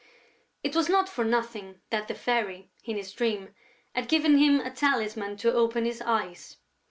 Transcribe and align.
It 0.63 0.75
was 0.75 0.89
not 0.89 1.07
for 1.07 1.23
nothing 1.23 1.79
that 1.91 2.07
the 2.07 2.15
Fairy, 2.15 2.71
in 2.85 2.95
his 2.97 3.13
dream, 3.13 3.53
had 3.93 4.07
given 4.09 4.39
him 4.39 4.59
a 4.59 4.71
talisman 4.71 5.37
to 5.37 5.53
open 5.53 5.85
his 5.85 6.01
eyes. 6.01 6.57